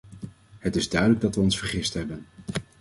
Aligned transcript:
Het 0.59 0.75
is 0.75 0.89
duidelijk 0.89 1.21
dat 1.21 1.35
we 1.35 1.41
ons 1.41 1.57
vergist 1.57 1.93
hebben. 1.93 2.25